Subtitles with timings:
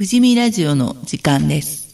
[0.00, 1.92] 富士見ラジオの時間です。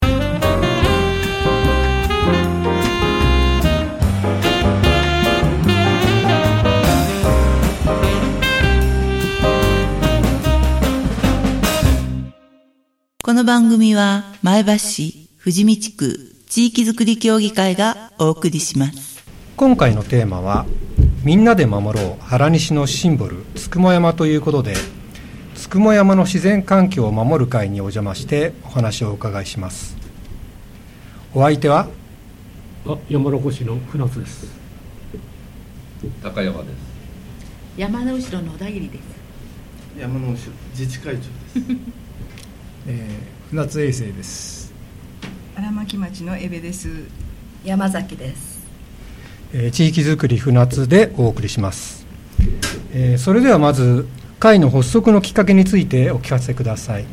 [13.24, 19.24] この番組は前橋市富士見地区地域づくり協議会がお送りします。
[19.56, 20.64] 今回のテーマは
[21.26, 24.74] 「みんなで守ろう原西のシンボルつくも山」ということで
[25.66, 29.96] つくも山の自然環境を守る会にお邪魔してお話をお伺いします
[31.34, 31.88] お相手は？
[32.86, 34.46] あ山中市の船津です
[36.22, 36.72] 高山です。
[37.76, 39.02] 山の後ろの小田切です。
[39.98, 40.36] 山の後ろ
[40.70, 41.30] 自治会長です。
[42.86, 44.72] えー、船津衛生です。
[45.56, 46.88] 荒牧町のエベです。
[47.64, 48.60] 山崎です。
[49.52, 52.06] えー地域づくり船津でお送りします、
[52.92, 54.06] えーそれではまず
[54.46, 57.04] 会の発足のきっかけについてお聞かせください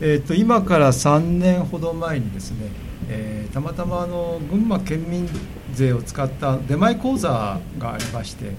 [0.00, 2.70] えっ、と今から3年ほど前にですね、
[3.08, 5.28] えーたまたまあの群馬県民
[5.72, 8.52] 税を使った出前講座がありまして、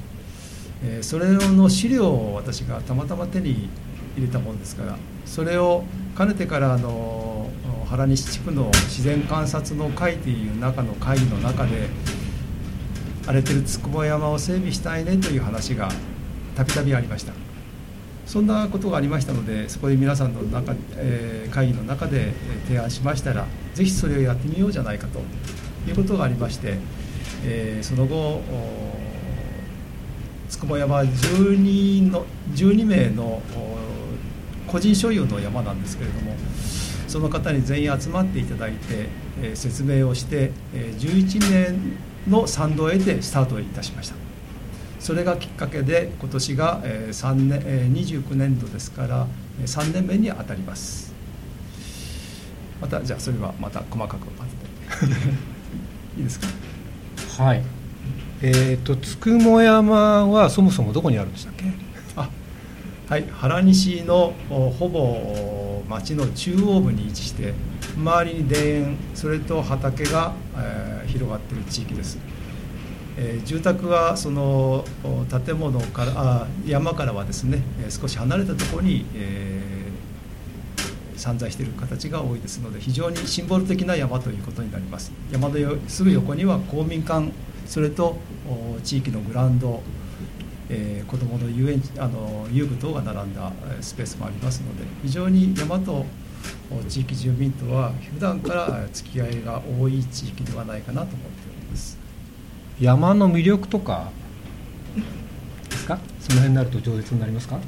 [0.84, 3.70] えーそれの資料を私がたまたま手に
[4.18, 5.84] 入れたものですから、それを
[6.14, 7.50] かねてからあの
[7.88, 11.88] 原西地区の自然観察の会という中の会議の中で。
[13.26, 15.90] 荒れてる筑後山を整備したいねという話が
[16.56, 17.34] たびたびありました。
[18.26, 22.32] そんなことがありましたのでそこで皆さんの中、えー会議の中で
[22.68, 25.20] 提案しましたらぜひそれをやってみようじゃないかと
[25.90, 26.78] いうことがありまして、
[27.44, 28.44] えーその後お
[30.48, 33.42] 筑後山は12の12名の
[34.68, 36.36] 個人所有の山なんですけれども
[37.08, 39.10] その方に全員集まっていただいて、
[39.42, 44.16] えー説明をして、え11年の賛同を得てスタートいたしました。
[45.00, 49.28] それがきっかけで今年が、えー3年えー29年度ですから
[49.62, 51.14] えー3年目に当たります。
[52.82, 54.28] またじゃあそれはまた細かく
[56.18, 56.48] いいですか？
[57.44, 57.64] はい。
[58.42, 61.66] えっ、とつくも山はそもそもどこにあるんでしたっけ？
[62.16, 62.30] あ
[63.10, 63.26] はい。
[63.32, 65.59] 原西のおほぼお
[65.90, 67.54] 町の中央部に位置して
[67.98, 72.20] 周りに田園それと畑が、えー広がっている地域です、
[73.18, 74.86] えー住宅はその
[75.44, 79.70] 建物からあ山からはですねえ少し離れたところに、えー
[81.20, 85.12] 散在している形が多いですので非常にシンボル的な山ということになります。
[85.32, 85.56] 山の
[85.90, 87.32] すぐ横には公民館
[87.66, 88.16] それと
[88.86, 89.84] 地域のグラウンド
[90.70, 96.06] えー子どもの遊園地あの遊具等が並んだえースペースもありますので非常に山と
[96.72, 101.98] お地域住民とは普段からえー付き合いが多い地域ではないかなと思っております。
[102.80, 104.12] 山の魅力とか
[105.70, 106.00] ですか？
[106.22, 107.60] その辺になると饒舌になりますか？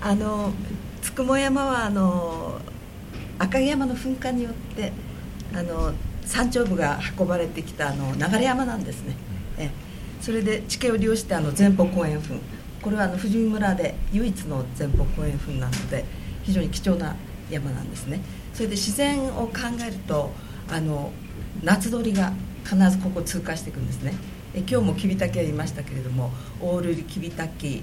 [0.00, 0.52] あの
[1.00, 2.60] つくも山はあの
[3.38, 4.92] 赤城山の噴火によって
[5.54, 5.92] あの
[6.24, 9.14] 山頂部が運ばれてきたあの流山なんですね。
[10.22, 12.40] それで地形を利用してあの前方後円墳
[12.80, 16.04] これはあの富士見村で唯一の前方後円墳なので
[16.44, 17.16] 非常に貴重な
[17.50, 18.20] 山なんですね。
[18.54, 19.52] それで自然を考
[19.86, 20.32] えると
[20.70, 21.12] あの
[21.62, 22.32] 夏鳥が
[22.64, 24.14] 必ずここ通過していくんですね。
[24.54, 26.30] え今日もキビタキがいましたけれども
[26.60, 27.82] オールリキビタキ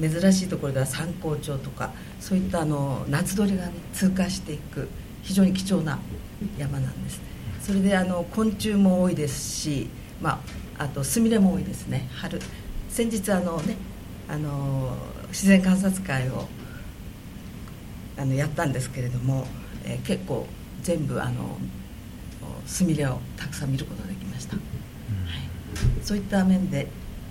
[0.00, 4.88] 珍しいところでは三光町とかそういったあの夏鳥が、ね、通過していく
[5.22, 5.98] 非常に貴重な
[6.56, 7.20] 山なんです
[7.60, 9.90] それであの昆虫も多いですし、
[10.20, 10.40] ま
[10.78, 12.08] あ、あとスミレも多いですね。
[12.14, 12.40] 春。
[12.90, 13.76] 先日あのね
[14.28, 14.96] あの
[15.28, 16.48] 自然観察会を
[18.16, 19.46] あのやったんですけれども、
[19.84, 20.46] えー結構
[20.82, 21.58] 全部あの
[22.66, 24.64] スミレをたくさん見ることができました、はい、
[26.02, 26.86] そういった面で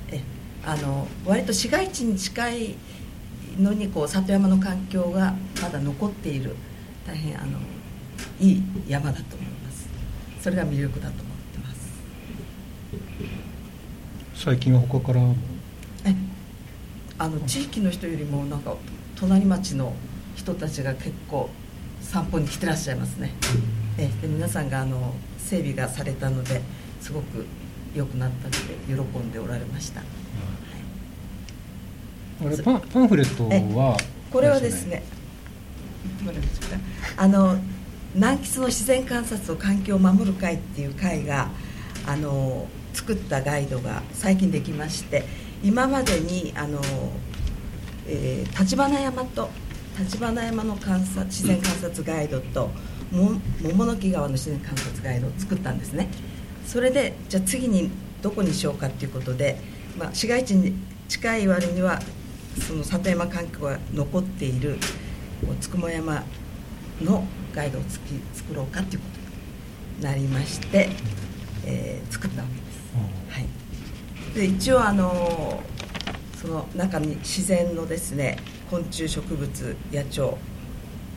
[0.10, 0.22] え
[0.66, 2.76] あの割と市街地に近い
[3.60, 6.56] のにこう里山の環境がまだ残っている
[7.06, 7.60] 大変あの
[8.40, 9.88] いい山だと思います。
[10.42, 11.78] それが魅力だと思ってます
[14.38, 15.22] 最近は他から？
[17.18, 18.76] あの地域の人よりもなんか
[19.16, 19.94] 隣町の
[20.36, 21.50] 人たちが結構
[22.02, 23.34] 散歩に来てらっしゃいますね。
[23.98, 26.62] えで皆さんがあの整備がされたので
[27.02, 27.48] すごく
[27.96, 30.06] 良くなったので喜んでおられました、は
[32.52, 32.54] い。
[32.54, 33.98] あれパンパンフレットは？
[34.32, 35.02] これはですね
[37.18, 37.58] あの
[38.14, 41.50] 南吉の自然観察と環境を守る会っていう会が
[42.06, 42.68] あの
[42.98, 45.24] 作ったガイドが最近できまして
[45.64, 46.82] 今までにあの、
[48.08, 49.50] えー、立花山と
[50.00, 52.72] 立花山の観察自然観察ガイドと
[53.12, 56.10] も桃の木川の自然観察ガイドを作ったんですね
[56.66, 57.92] それでじゃあ次に
[58.24, 59.60] どこにしようかっていうことで、
[59.98, 60.74] まあ、市街地に
[61.08, 62.00] 近い割には
[62.68, 64.78] その里山環境が残っている
[65.62, 66.24] つくも山
[67.02, 67.24] の
[67.54, 70.90] ガイドをつき作ろうかということになりまして、
[71.64, 72.67] えー、作ったわけです。
[73.30, 75.62] はい、で一応あの
[76.42, 78.38] その中に自然のですね
[78.70, 80.36] 昆虫植物野鳥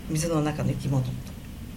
[0.09, 1.11] 水の中の生き物と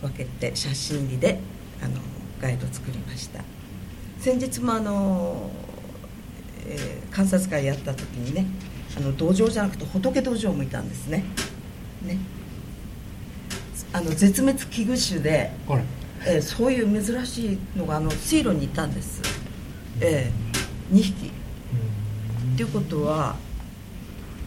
[0.01, 1.39] 分けて写真入りで
[1.81, 1.99] あの
[2.41, 3.43] ガイドを作りました。
[4.19, 5.51] 先日もあの、
[6.65, 8.45] えー、観察会やった時にね
[8.97, 11.23] あの道場じゃなくて仏道場もいたんですね。
[12.03, 12.17] ね。
[13.91, 15.51] あの絶滅危惧種で、
[16.25, 19.21] えー、そういう珍しいのがあの水路にいたんです、
[20.03, 21.27] えー、2匹。
[21.27, 23.35] っていうことは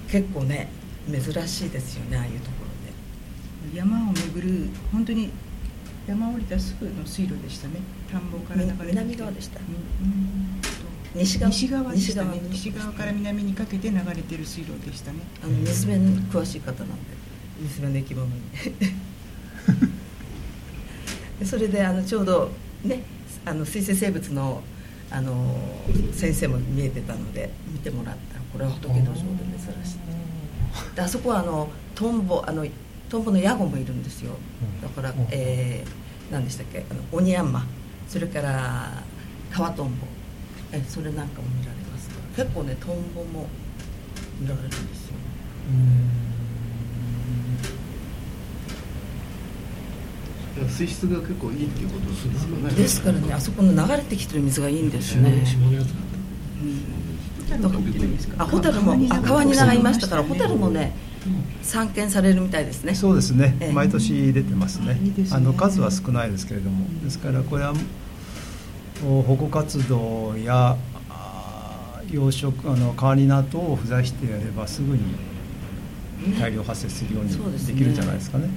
[0.08, 0.68] 結構ね
[1.10, 5.30] 珍しいですよねああいうところで山を巡る本当に
[6.06, 7.80] 山降りたすぐの水路でしたね。
[8.12, 9.58] 田んぼから流れて南側でした、
[11.16, 11.50] 西側。
[11.50, 12.40] 西側でしたね。
[12.48, 15.18] 西側から南にかけて流れてる水路でしたね。
[15.42, 16.94] あの水辺に詳しい方なんで
[17.60, 18.32] 水辺の生き物に。
[21.44, 22.52] それであのちょうど
[22.84, 23.02] ね
[23.44, 24.62] あの水生生物の
[25.10, 25.56] あの
[26.12, 28.36] 先生も見えてたので見てもらった。
[28.36, 29.14] らこれは仏道場で珍
[29.84, 29.98] しい
[30.94, 32.66] であそこはあのトンボあの
[33.08, 34.32] トンボのヤゴもいるんですよ。
[34.82, 36.84] だから、えー、何でしたっけ？
[36.90, 37.64] あのオニヤンマ
[38.08, 39.02] それから
[39.50, 40.06] カワトンボ。
[40.72, 42.10] えそれなんかも見られます。
[42.34, 43.46] 結構ねトンボも
[44.40, 45.14] 見られるんですよ
[50.68, 52.70] 水質が結構いいっていうことですね。
[52.70, 55.42] ですからねあそこの流れてきてる水がいいんですね。
[58.38, 60.96] あホタルもあ川に流いましたからホタルもね
[61.62, 62.94] 散見されるみたいですね。
[62.94, 66.86] そうですね、ええ、毎年出てますね、ね、あの数は少ないですけれども。
[67.04, 67.74] ですからこれは
[69.02, 70.76] 保護活動や
[72.10, 75.02] 養殖あの川になどを不在してやればすぐに
[76.38, 78.46] 大量発生するようにできるんじゃないですかね。
[78.46, 78.52] ね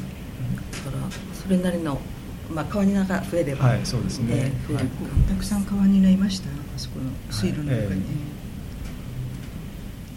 [0.86, 1.20] だからそ
[1.50, 2.00] れなりの
[2.50, 4.86] まあ、川ニナが増えれば、はい、そうですね、えーはい、
[5.30, 7.96] たくさん川ニナいましたあそこの水路の中に、はいえ。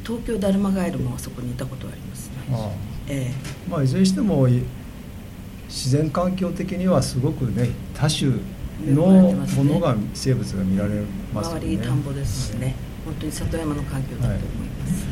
[0.02, 2.34] ー、東京だるまガエルもあそこにいたことありますね。
[2.52, 2.70] あ、
[3.08, 4.48] えー、まあ、いずれにしても
[5.68, 8.32] 自然環境的にはすごくね多種
[8.86, 11.02] のものが、生物が見られ
[11.34, 11.60] ますよね。
[11.60, 12.74] 周り田んぼですしね、
[13.04, 15.06] 本当に里山の環境だと思います、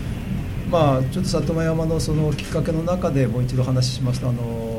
[0.70, 4.69] まあ、ちょっと里山のそのきっかけの中でもう一度話しますとあの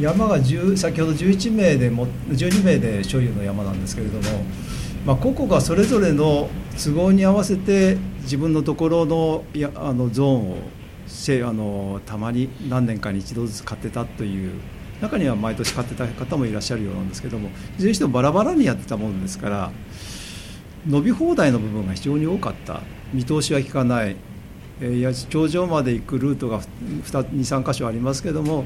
[0.00, 4.44] 山が10先ほど11名でも12名で所有の山なんですけれども、
[5.04, 10.56] まあ、個々がそれぞれの都合に合わせて自分のところのやあのゾーンを
[11.06, 14.52] せあのたまに何年かに一度ずつ買ってたという
[15.00, 19.70] 中には毎年買ってた方もいらっしゃるようなんですけどもいずれにしてもバラバラにやってたものですから
[20.86, 22.82] 伸び放題の部分が非常に多かった。
[23.12, 24.16] 見通しは効かない、
[24.80, 28.64] えー、頂上まで行くルートが23箇所ありますけども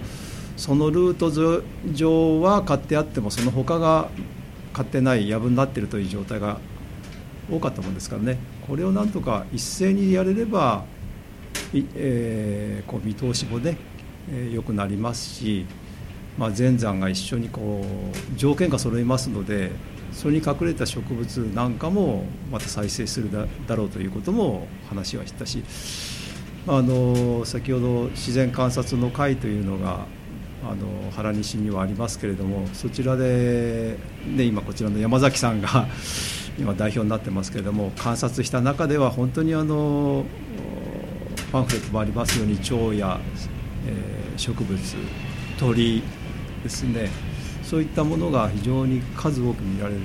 [0.56, 1.30] そのルート
[1.92, 4.08] 上は買ってあってもその他が
[4.72, 6.58] 買ってない藪になっているという状態が
[7.50, 8.38] 多かったもんですからね。
[8.66, 10.84] これをなんとか一斉にやれれば、
[11.94, 13.76] えー、こう見通しもね
[14.30, 15.66] 良、えー、くなりますし、
[16.38, 19.72] まあ、全山が一緒にこう条件が揃いますので
[20.12, 23.30] それに隠れた植物なんかもまた再生する
[23.66, 25.64] だろうということも話はしたし
[26.68, 30.06] あの先ほど自然観察の会というのが
[30.64, 35.86] あの原西にはありますけれどもそちらで、ね、今こちらの山崎さんが
[36.58, 40.24] 今代表になってますけれども観察した中では本当にあの
[41.50, 43.18] パンフレットもありますように蝶や、
[43.86, 44.78] えー、植物
[45.58, 46.02] 鳥
[46.62, 47.10] ですね。
[47.72, 50.00] そういったものが非常に数多く見られる、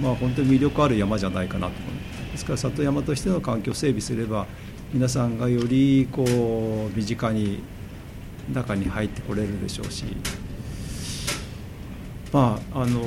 [0.00, 1.72] まあ、本当に魅力ある山じゃないかなと。
[1.72, 4.46] 思いますですから里山としての環境を整備すれば
[4.92, 7.60] 皆さんがよりこう身近に
[8.52, 10.04] 中に入ってこれるでしょうし。
[12.32, 13.02] まああの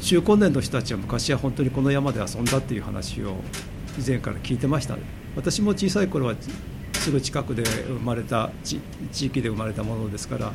[0.00, 3.36] 中高年の人たちは昔は本当にこの山で遊んだっていう話を
[3.98, 4.96] 以前から聞いてました。
[5.36, 6.34] 私も小さい頃は
[6.94, 8.80] すぐ近くで生まれた地
[9.26, 10.52] 域で生まれたものですから、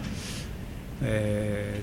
[1.02, 1.82] え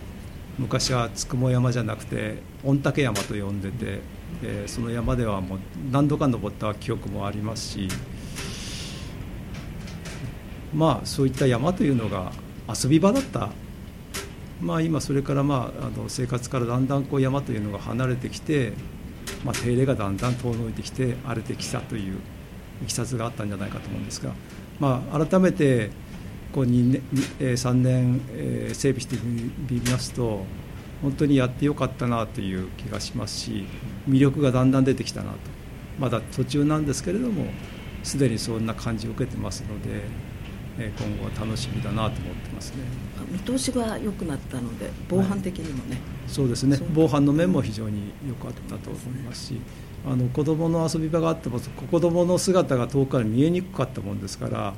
[0.59, 4.01] ー、昔はつくも山じゃなくて御嶽山と呼んでて、
[4.43, 5.59] えー、その山ではもう
[5.91, 7.89] 何度か登った記憶もありますし
[10.75, 12.33] まあそういった山というのが
[12.69, 13.51] 遊び場だった。
[14.61, 18.75] まあ、今それからまああの生活からだんだんこう山というのが離れてきて、
[19.45, 22.19] まあ、手入れがだんだん遠のいてきて荒れてきたという
[22.85, 24.33] いきさつがあったんじゃないかと思うんですが、
[24.79, 25.91] まあ、改めて
[26.53, 27.03] こう2年
[27.41, 28.21] 3年
[28.73, 29.17] 整備して
[29.69, 30.45] みますと
[31.03, 33.65] 本当にやってよかったなという気がしますし
[34.09, 35.39] 魅力がだんだん出てきたなと。
[35.99, 37.47] まだ途中なんですけれども
[38.03, 40.03] すでにそんな感じを受けてますので、
[40.79, 42.77] 今後は楽しみだなと思ってますね。
[43.31, 46.79] 見通しが良くなったので防犯的にもね、はい、そうですね。
[46.95, 49.61] 防犯の面も非常に良かったと思いますし
[50.07, 54.75] あの子どもの遊び場があっても子どもの姿が遠くから見えにくかったもんですから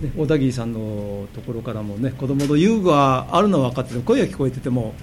[0.00, 4.94] ね、小田切さんのところからもね子供の遊具はあるのは分かってて声が聞こえてても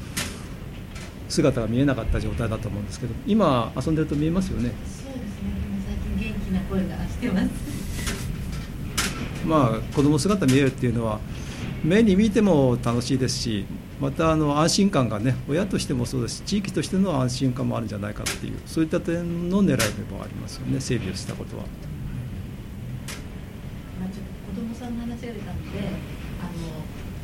[1.30, 4.72] 姿が見えなかった状態だと思うんですけど今遊んでると見えますよね。
[4.86, 5.52] そうですね。
[5.86, 7.81] 最近元気な声がしてます
[9.46, 11.20] まあ子供姿見えるっていうのは
[11.84, 13.66] 目に見ても楽しいですし
[14.00, 21.64] またあの安心感がね親としてもそうですし地域としての安心感もあるんじゃないかっていうそういった点の狙いでもありますよね整備をしたことは。
[21.64, 21.70] と。
[24.54, 25.80] 子供さんの話が出たので
[26.42, 26.52] あの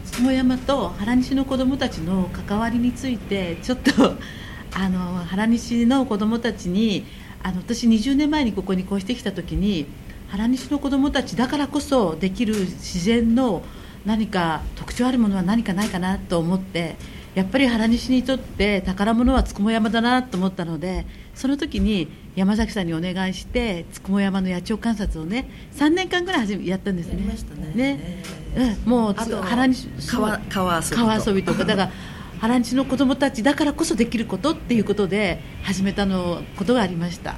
[0.05, 4.15] 下山と原西の子どもたちの関わりについてちょっと
[4.73, 7.05] あの原西の子どもたちに
[7.43, 9.85] あの私20年前にここに越してきた時に
[10.29, 13.63] 原西の子どもたちだからこそできる自然の
[14.05, 16.95] 何か特徴あるものは何かないかなと思って
[17.35, 21.05] やっぱり原西にとって宝物はつくも山だなと思ったので
[21.35, 27.15] その時に山崎さんにお願いしてつくも山の野鳥観察をね3年間ぐらいやったんですね。
[27.75, 27.75] ね。
[27.75, 28.23] ね、
[28.85, 31.63] うん、もう原西川川遊び川遊びとか。
[31.63, 31.91] だから
[32.39, 37.35] 原西の子供たちだからこそできることっていうことで始めたのことがありました。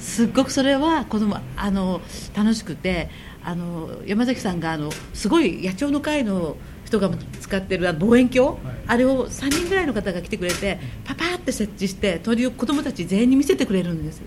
[0.00, 2.00] すっごくそれは子供あの
[2.34, 3.10] 楽しくて
[3.44, 14.20] あの山崎さんがあのすごい野鳥の会の人が使ってる望遠鏡、はい、あれを3人ぐらいの方が来てくれてパパって設置して鳥を子供たち全員に見せてくれるんです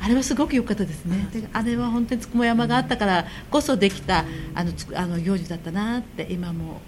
[0.00, 1.26] あれはすごく良かったですね。
[1.32, 6.80] であれは本当につくも山があったからこそできたあのつあの行事だったなって今も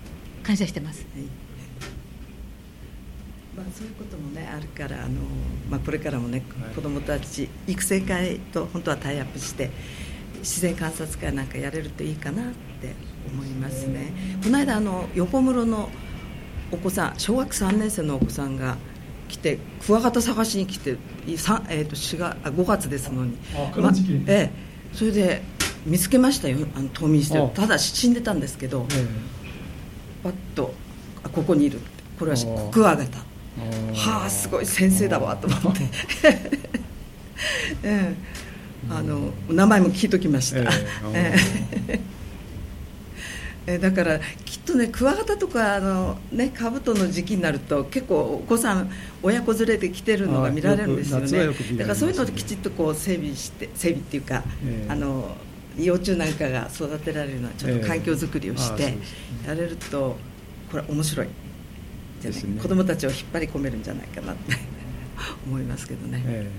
[0.42, 1.47] 感謝してます、はい
[3.58, 5.20] まあ、そういうこともねあるからあの、
[5.68, 9.70] まあ、これからもね、はい、子どもたち育成会と本当はタイアップして
[10.38, 12.46] 自然観察会なんかやれるといいかなっ
[12.80, 12.94] て
[13.32, 14.12] 思いますね。
[14.42, 15.88] この間あの横室の
[16.70, 18.76] お子さん小学3年生のお子さんが
[19.28, 20.96] 来てクワガタ探しに来て、
[21.26, 23.36] えー、と4月5月ですのに。
[23.76, 23.92] ま
[24.26, 24.50] ええ、
[24.92, 25.42] それで
[25.84, 27.38] 見つけましたよあの冬眠して。
[27.38, 28.86] るただ死んでたんですけど、
[30.22, 30.72] パッと
[31.24, 31.80] あここにいる
[32.18, 33.18] これはクワガタ
[33.94, 35.84] はあすごい先生だわと思って、
[36.24, 36.54] え
[37.82, 38.14] え、
[38.90, 40.60] あの名前も聞いときました、
[41.14, 41.34] え
[41.88, 42.00] え。
[43.68, 48.90] えだからきっとねクワガタとかあの、ね、カブトの時期になると結構お子さん
[49.22, 51.46] 親子連れで来てるのが見られるんですよね。
[51.76, 55.36] だからそういうのできちっとこう整備して整備っていうか、えー、あの
[55.76, 58.96] 幼虫なんかが育てられるのはちょっと環境づくりをして
[59.46, 60.16] やれると
[60.70, 61.28] これ面白い
[62.20, 64.56] じゃ、ね、 子供たちを引っ張り込めるんじゃないかなって
[65.46, 66.22] 思いますけどね。
[66.26, 66.50] え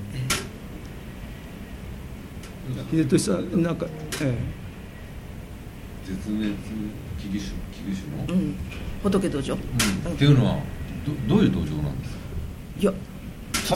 [2.94, 3.86] ー、秀俊さんなんか、
[4.22, 4.60] えー
[6.10, 6.54] 絶滅危
[7.28, 7.40] 惧種危
[7.92, 8.56] 惧種の、うん、
[9.04, 9.58] 仏道場、う
[10.10, 10.58] ん、っていうのは
[11.28, 12.18] どどういう道場なんですか？
[12.80, 12.94] いや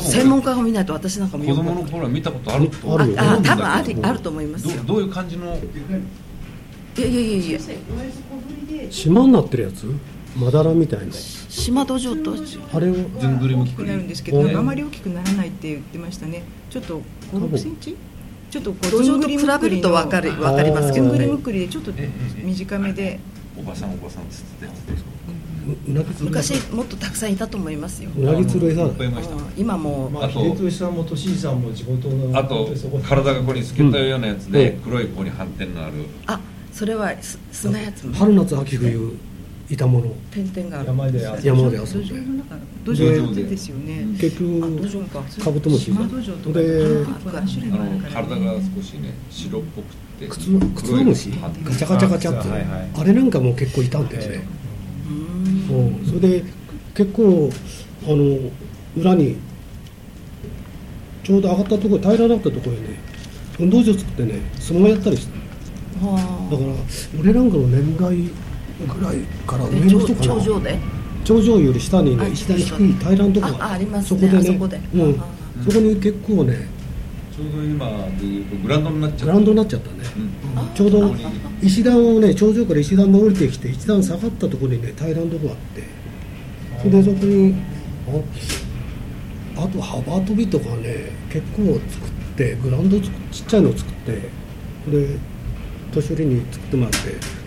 [0.01, 5.45] 専門家が見ないと私なんか子供の頃は見たことあるとああ多分あるあると思いますどどういう感じの？
[6.97, 7.59] いやいやいやいや。
[8.89, 9.85] 島になってるやつ？
[10.35, 11.13] まだらみたいな
[11.53, 12.33] 島土壌と
[12.75, 12.93] あれを？
[13.19, 16.41] 全部りも大きくなるんですけど、あまり大きくならないって言ってましたね
[16.71, 17.95] ちょっと5 6センチ？
[18.49, 21.27] ちょっとこう土壌と比べると分かる分かりますけどね。
[21.27, 21.91] むくりでちょっと
[22.43, 23.19] 短めで。
[23.55, 24.67] おばさんおばさんつって
[26.19, 28.09] 昔もっとたくさんいたと思いますよ。
[28.17, 28.89] うなぎつる餌
[29.55, 30.09] 今も。
[30.09, 32.37] まあ秀俊さんも俊さんも地元の。
[32.37, 32.67] あと
[33.07, 35.93] 体がここに透けたようなやつで黒いここに斑点のある。
[36.25, 36.39] あ
[36.71, 37.13] それは
[37.51, 38.11] 砂やつ。
[38.11, 39.15] 春夏秋冬。
[39.69, 40.07] いたもの。
[40.31, 42.13] 点々が山で山で遊んで。
[42.83, 44.05] 土壌でですよね。
[44.19, 44.59] 結局
[45.41, 45.97] カブトムシで
[48.13, 50.27] 体が少しね白っぽくて。
[50.27, 51.31] 靴靴ムシ？
[51.63, 52.49] ガチャガチャガチャって。
[52.99, 54.43] あれなんかも結構いたんですね
[55.71, 56.43] うんそれで
[56.93, 57.49] 結構
[58.05, 58.51] あの
[58.95, 59.37] 裏に
[61.23, 62.99] ちょうど上がったところ平らだったところにね
[63.59, 65.33] 運動場作ってね相撲やったりして。
[65.99, 66.19] だから
[67.19, 68.29] 俺なんかの年代
[68.83, 70.79] ぐらいから上の人かな頂上で？
[71.23, 74.43] 頂上より下にね一段低い平らなとこがあります、ね、そこでね。
[74.43, 75.15] そこで、うん、
[75.63, 76.67] そこに結構ね
[77.35, 77.87] ちょうど今
[78.19, 79.25] でいうとグラウンドになっちゃった。
[79.25, 79.95] グラウンドになっちゃったね、
[80.57, 81.15] うん、ちょうど
[81.61, 85.83] 石段をね頂上から石段が降りてきて一段下がったところにね平らなとこがあって。
[86.79, 87.55] それでそこに
[89.55, 94.11] ああと幅跳びとかね結構作ってグラウンドちっちゃいの作って
[94.91, 95.17] で
[95.93, 96.97] 年寄りに作ってもらって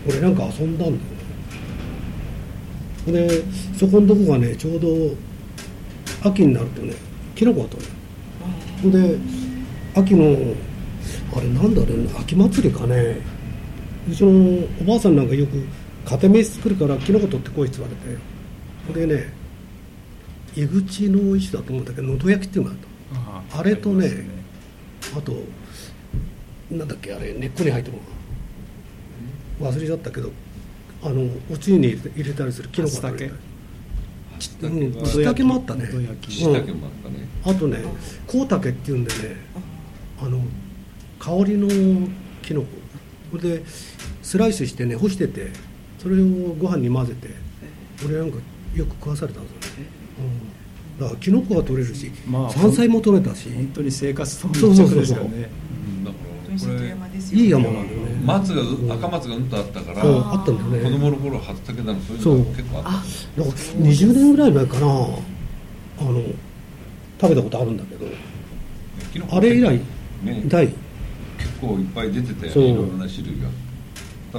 [0.09, 1.15] 俺なんか遊んだんだよ
[3.06, 3.44] で
[3.78, 4.88] そこのとこがねちょうど
[6.28, 6.94] 秋になるとね
[7.34, 7.82] キノコが取
[8.92, 9.16] れる。
[9.16, 9.18] で
[9.94, 10.54] 秋の
[11.36, 13.18] あれなんだろうね秋祭りかね。
[14.10, 15.52] うちのおばあさんなんかよく
[16.04, 18.18] 家庭飯作るからキノコ取ってこいって言われて。
[18.86, 19.32] これね
[20.56, 22.76] 井口の石だと思うんだけどのど焼きっていうのが
[23.14, 24.10] あったあれとね
[25.16, 25.32] あと
[26.70, 27.96] なんだっけあれ根っこに入ってる
[29.60, 29.70] の。
[29.70, 30.30] 忘れちゃったけど
[31.03, 33.31] あのおつゆに入れたりするキノコだけ
[34.38, 35.85] ちったけもあったね。
[35.85, 37.29] あったね。
[37.45, 37.83] あとね
[38.26, 39.37] コウタケっていうんでね
[40.21, 40.41] あの
[41.19, 41.69] 香りの
[42.43, 42.67] キノコ。
[43.33, 43.65] これで
[44.23, 45.50] スライスしてね干してて
[45.99, 47.31] それをご飯に混ぜて
[48.05, 48.38] 俺なんか
[48.75, 49.88] よく食わされたんですよね、
[50.99, 53.50] うん、だからキノコが取れるし、まあ、山菜も取れたし。
[53.50, 55.49] 本当に生活と密着ですよね
[56.58, 58.20] これいい山なんだよね。
[58.25, 60.90] 松が赤松がうんとあったからあったんだよね。
[60.90, 62.90] 子供の頃初竹だのそういうの結構あった。
[62.90, 64.86] だから20年ぐらい前かな。
[65.98, 66.22] あの
[67.20, 68.06] 食べたことあるんだけど
[69.30, 69.80] あれ以来、
[70.22, 70.76] ね、大結
[71.60, 73.48] 構いっぱい出てていろんな種類が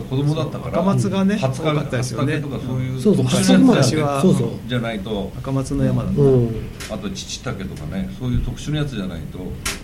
[0.01, 2.39] 子供だったから赤松がね初かったですよね。
[2.39, 3.23] とかそういうそうそう
[3.59, 4.49] 昔はそうそう。
[4.67, 5.31] じゃないと。
[5.37, 9.39] 赤松の山だった、うん、あと父竹とかねそういう特殊なやつじゃないと。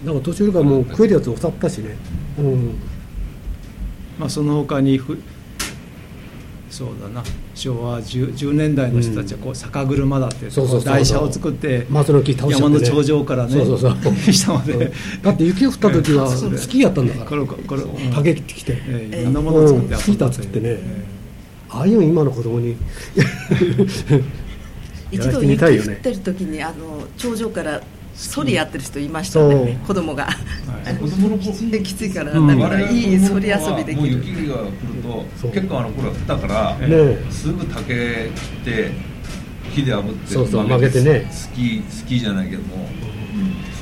[0.06, 1.96] だから途中からもう食えるやつを去ったしね。
[2.40, 2.80] うん。
[4.20, 5.18] まあその他にふ
[6.70, 10.50] そうだな昭和 10, 10年代の人たちはこう酒車だって
[10.84, 13.96] 台車を作って山の頂上からねそうそうそう。
[14.34, 14.92] 下まで。
[15.22, 17.26] だって雪が降った時はスキーやったんだから。
[17.26, 17.84] これこれ
[18.14, 18.72] 竹切ってきて。
[18.74, 20.78] いろんなものを作ってスキーター作ってね。
[21.70, 22.76] ああいうの今の子供に。
[25.12, 27.82] 一度雪降ってる時にあの頂上から
[28.16, 29.80] ソリやってる人いましたね。
[29.88, 30.28] 子供が、
[31.02, 32.32] 子供の子できついから。
[32.32, 34.08] だからいいソリ遊びできる。
[34.10, 34.70] 雪が降る
[35.42, 36.78] と結構あの頃は降ったから、
[37.30, 38.32] すぐ竹
[38.64, 38.92] 切って
[39.72, 41.28] 火で炙ってそうそう曲げてね。
[41.32, 42.88] スキースキーじゃないけども、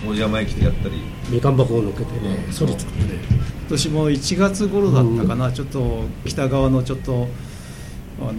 [0.04, 0.96] そう山へ来てやったり。
[1.30, 2.46] みかん箱をのっけてね。
[2.52, 3.20] ソリ作ってね。
[3.62, 7.28] 今年も1月頃だったかな、ちょっと北側のちょっと
[8.22, 8.34] あの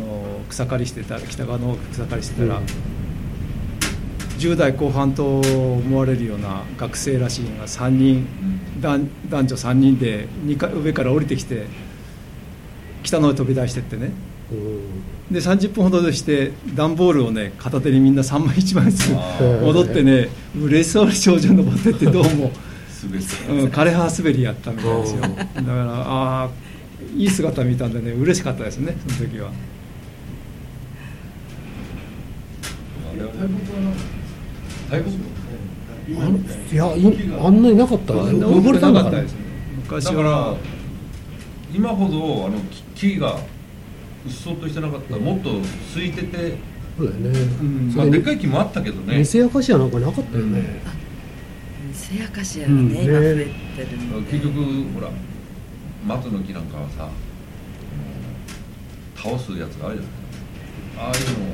[0.49, 2.61] 草刈りしてた北側の草刈りしてたら、
[4.43, 8.27] 10代後半と思われるような学生らしいのが3人、
[8.81, 11.67] 男女3人で2階上から降りてきて
[13.05, 14.11] 北の方へ飛び出してってね。
[15.31, 19.11] で30分ほどして段ボールをね片手にみんな3枚1枚ずつ
[19.63, 20.29] 戻ってね
[20.61, 22.51] 嬉しそうに頂上登ってってどうも、
[23.49, 25.21] うん、枯葉滑りやったみたいですよ。
[25.23, 26.51] だからああ
[27.17, 29.51] いい姿見たんでね嬉しかったですねその時は。
[34.99, 38.13] いやあんなになかった？
[38.13, 39.23] 登れたかった。
[39.23, 39.35] です
[39.85, 40.55] 昔だから。
[41.75, 42.59] 今ほどあの
[42.95, 43.39] 木がう
[44.29, 45.17] っそうとしてなかった。
[45.17, 45.51] もっと
[45.95, 46.73] 空いてて。
[46.99, 47.95] そうだよね、うん。
[47.97, 49.25] まあ、でっかい木もあったけどね。
[49.25, 50.83] 偽アカシアなんかなかったよね、
[52.15, 53.51] 偽アカシアがね、うん、今増えてる
[54.31, 55.09] 結局ほら
[56.07, 57.09] 松の木なんかはさ
[59.17, 61.09] 倒すやつがあるじゃない。
[61.09, 61.47] ああいうの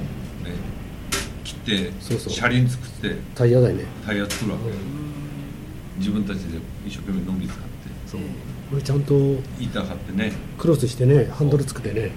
[1.76, 2.32] ってそうそう。
[2.32, 3.84] 車輪作ってタイヤだよね。
[4.06, 4.64] タイヤ作るわけ、
[5.98, 7.64] 自分たちで一生懸命のみ使って。
[8.06, 8.20] そう。
[8.70, 9.14] これちゃんと
[9.60, 10.32] 板張ってね。
[10.58, 12.10] クロスしてねハンドル作ってね。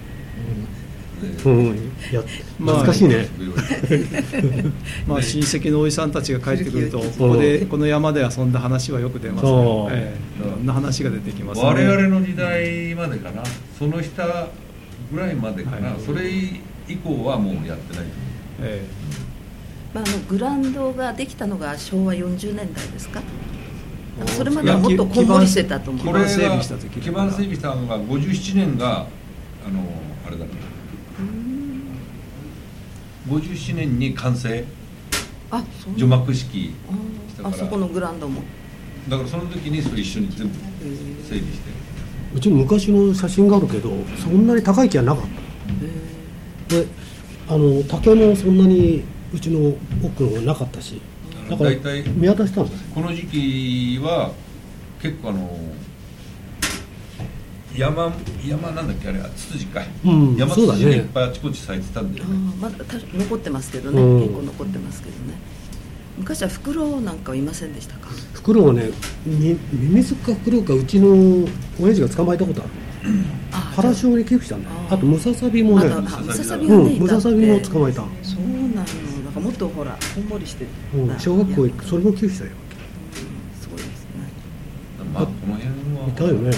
[1.45, 1.49] う。
[1.49, 2.23] ん、うん、や
[2.59, 3.27] 難しいね、
[5.07, 9.51] まあ親戚のおじさんたちが帰ってくるとここでこの山で遊んだ話はよく出ますね、
[9.91, 13.43] ええ、いろんな話が出てきます、ね、我々の時代までかな。
[13.77, 14.47] その下
[15.13, 16.27] ぐらいまでかな、はい、それ
[16.87, 18.05] 以降はもうやってない、
[18.61, 19.30] ええ
[19.93, 23.21] まあ、あのグラウンドができたのが昭和40年代ですか？
[24.37, 26.05] それまではもっとこんもりしてたと思う。
[26.07, 26.37] これが基
[27.11, 29.07] 盤整備したのが57年が
[29.65, 29.83] あの
[30.27, 30.51] あれだか
[33.29, 34.63] ら57年に完成。
[35.49, 35.63] あ
[35.97, 36.73] 除幕式。
[37.29, 37.55] したから。
[37.55, 38.41] あそこのグラウンドも。
[39.09, 40.53] だからその時にそれ一緒に全部
[41.23, 41.71] 整備して。
[42.33, 43.91] うち昔の写真があるけど
[44.23, 45.25] そんなに高い木はなかっ
[46.69, 46.75] た。
[46.75, 46.87] で
[47.49, 51.01] あの竹もそんなにうちの奥のなかったし
[51.49, 51.71] だから
[52.15, 54.31] 見渡したんですこの時期は
[55.01, 55.57] 結構あの
[57.75, 58.13] 山
[58.45, 65.33] 山なんだっけあれツツジかい、うん、山ツツジがいっぱいあちこち咲いてたんだよね、まだ残ってますけどね、うん、結構残ってますけどね。
[66.17, 68.09] 昔はフクロウなんかはいませんでしたか？
[68.33, 68.91] フクロウはね
[69.25, 71.47] ミミズかフクロウかうちの
[71.81, 72.69] 親父が捕まえたことある。
[73.75, 78.01] 原性に寄付したんだあとムササビもねムササビも、ね、ムササビも捕まえた。
[78.21, 78.91] そうなんなんか
[79.41, 82.51] もっとほらこんもりしてうん、小学校行くそれも寄付したよ、
[83.59, 84.29] すごいですね。
[85.13, 86.51] まあこの辺はいたよね。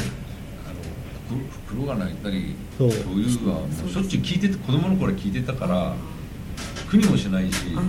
[0.66, 2.90] あの袋が泣いたりそう。
[2.90, 5.96] いうはもうしょっちゅう聞いてて子供の頃聞いてたから
[6.90, 7.66] 苦にもしないし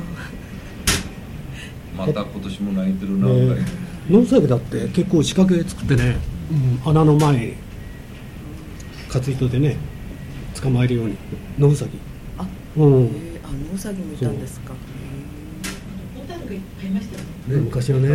[1.96, 3.28] また今年も泣いてるな
[4.08, 6.16] 農作業だって結構仕掛け作ってね
[6.50, 7.54] うん、穴の前に
[9.08, 9.76] 活糸でね
[10.60, 11.16] 捕まえるように
[11.58, 11.98] 野ウサギ
[12.36, 14.74] あ、うん、えー、あ野ウサギもいたんですか。
[16.16, 18.08] ホタルがいっぱいいましたよね昔はね。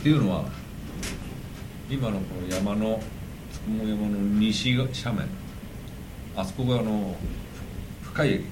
[0.00, 0.44] っていうのは
[1.90, 3.02] 今のこの山の
[3.52, 5.28] つくも山の西斜面
[6.36, 7.16] あそこがあの
[8.02, 8.44] 深い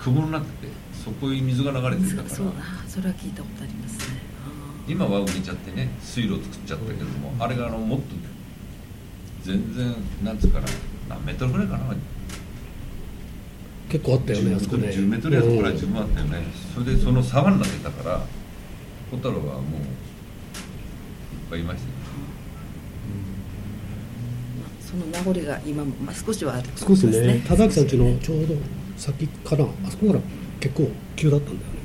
[0.00, 0.72] 雲になってて
[1.04, 2.28] そこに水が流れてたから。
[2.28, 2.52] そう
[2.88, 4.16] それは聞いたことありますね。
[4.88, 8.06] 今は埋めちゃってね水路作っちゃったけども、あれがあのもっと
[9.46, 10.66] 全然なんつうかな
[11.08, 11.94] 何メートルぐらいかな。
[13.88, 14.88] 結構あったよねあそこね。
[14.88, 16.42] 10メートルやとこら十分あったよね
[16.74, 18.20] それでその沢になってたから
[19.12, 19.62] 小太郎はもういっ
[21.48, 21.84] ぱいいました。
[21.84, 21.90] よ
[24.80, 28.56] その名残が今も、まあ、少しはある、ね、少しね田崎さんちのちょうど
[28.96, 30.20] 先からあそこから
[30.58, 31.78] 結構急だったんだよね、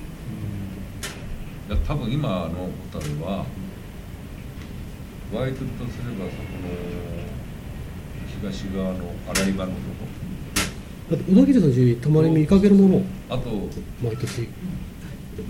[1.69, 3.45] うん、いや多分今のホタルは
[5.33, 7.00] ワイトとすればそこの
[8.41, 10.05] 東側の洗い場のとこ。
[11.11, 13.03] だって小田切さんちたまに見かけるもの？
[13.29, 13.49] あと
[14.03, 14.49] 毎年。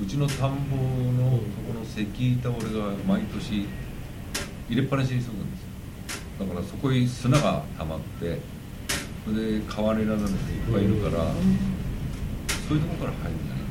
[0.01, 3.65] うちの田んぼのとこの石板俺が毎年
[4.69, 6.45] 入れっぱなしにするんですよ。
[6.45, 8.39] だからそこに砂が溜まって
[9.25, 11.25] それで川になるのっていっぱいいるから、
[12.67, 13.63] そういうとこから入るんじゃない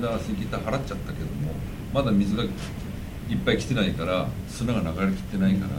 [0.00, 1.52] この間石板払っちゃったけども
[1.94, 2.50] まだ水がいっ
[3.44, 5.70] ぱい来てないから砂が流れきってないから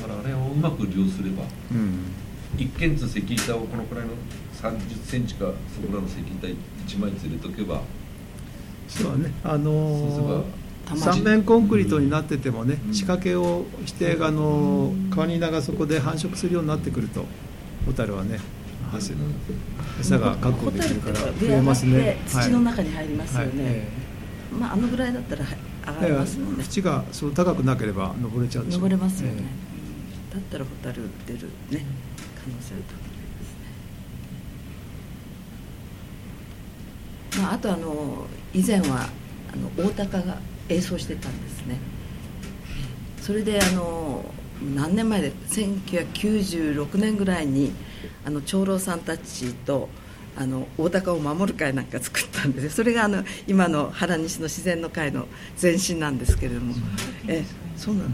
[0.00, 2.12] だからあれをうまく利用すれば、うん、
[2.56, 4.12] 一軒ずつ石板をこのくらいの
[4.60, 7.82] 3 0ンチかそこらの石板1枚ずつ入れとけば
[8.88, 9.32] そうね。
[9.42, 10.44] あのー
[10.96, 17.24] 三面コンクリートになっててもね、仕掛けをしてあのカニナがそこで繁殖するようになってくると
[17.86, 18.40] ホタルはね
[20.00, 22.18] 餌が確保できるから増えますね。
[22.26, 23.72] 土の中に入りますよね、はい。
[23.72, 23.86] はい
[24.52, 25.44] まああのぐらいだったら
[25.94, 26.64] 上がりますもんね。
[26.64, 29.44] 縁がそう高くなければ登れちゃう登れますよね、えー、
[30.32, 31.40] だったらホタル出る
[31.70, 31.84] ね
[32.42, 33.44] 可能性あると思いま
[37.36, 37.42] すね。
[37.42, 39.10] まああとあの以前は
[39.52, 40.38] あの大高が
[40.70, 41.76] 演奏してたんですね。
[43.20, 44.24] それであの
[44.74, 47.72] 何年前で1996年ぐらいに
[48.24, 49.90] あの長老さんたちと
[50.34, 55.26] あの大高を守る会なんか作ったんですそれがあの今の原西の自然の会の
[55.60, 56.74] 前身なんですけれども。
[57.28, 57.44] え
[57.76, 58.08] そうなの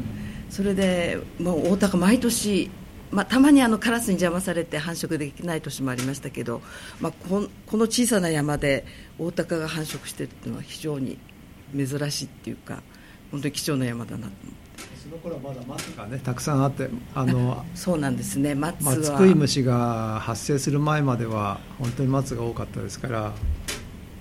[0.51, 2.71] それでもう大高毎年
[3.11, 6.61] まあ、たまにあのカラスに邪魔されて繁殖できない年もありましたけど、
[7.01, 8.85] まあ、この小さな山で
[9.19, 11.19] 大高が繁殖しているというのは非常に
[11.75, 12.83] 珍しいっていうか
[13.31, 14.69] 本当に貴重な山だなと思って。
[15.03, 18.55] その頃はまだ松がねたくさんあってあの そうなんですね。
[18.55, 18.93] 松は。
[18.93, 23.33] 松食い虫が発生する前までは本当に松が多かったですから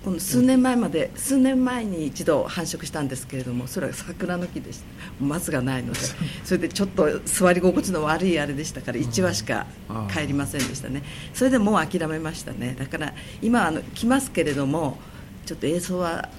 [0.08, 4.86] この数年前まで、数年前に一度繁殖したんですけれどもそれは桜の木でした。
[5.20, 6.00] 松がないので。
[6.46, 9.68] それでちょっと座り心地の悪いあれでしたから1羽しか
[10.10, 11.04] 帰りませんでしたね。
[11.34, 12.74] それでもう諦めましたね。
[12.80, 14.98] だから今あの来ますけれども
[15.46, 16.30] ちょっと映像は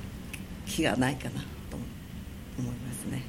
[0.64, 1.32] 気がないかな
[1.68, 3.22] と思いますね。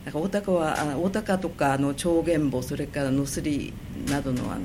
[0.00, 0.06] うん。
[0.06, 3.74] だから大高は大高とかあの超原母それからノスリ
[4.08, 4.62] などのあの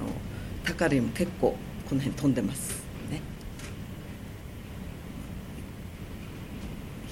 [0.65, 1.57] 高類も結構
[1.89, 3.19] この辺飛んでますね。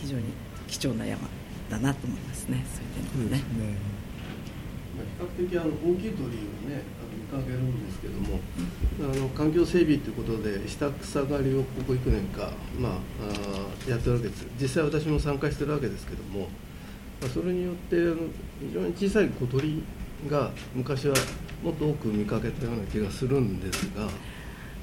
[0.06, 0.24] 非常に
[0.68, 1.28] 貴重な山
[1.68, 2.64] だなと思いますね。
[2.72, 3.42] そういう点でね。
[3.42, 3.76] ね
[4.96, 6.30] 比較的あの大きい鳥を
[6.70, 8.40] ね見かけるんですけども、
[9.02, 12.92] あの環境整備ということで下草刈りをここ幾年か、まあ、
[13.22, 16.42] あやってるわけです実際私も参加してるわけですけども、
[17.20, 18.16] まあ、それによってあの
[18.60, 19.84] 非常に小さい小鳥
[20.30, 21.16] が昔は
[21.64, 24.08] もっと多く見かけたような気がするんですが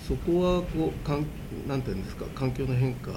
[0.06, 1.26] そこはこうかん
[1.68, 3.12] なんていうんですか環境の変化